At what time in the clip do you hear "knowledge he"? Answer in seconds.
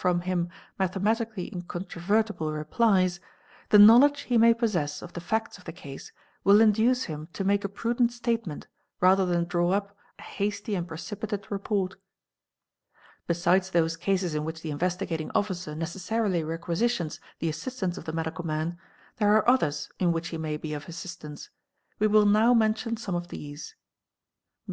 3.80-4.38